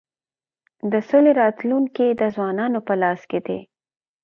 د 0.91 0.93
سولی 1.09 1.31
راتلونکی 1.41 2.07
د 2.11 2.21
ځوانانو 2.35 2.79
په 2.87 2.93
لاس 3.01 3.21
کي 3.29 3.39
دی. 3.45 3.59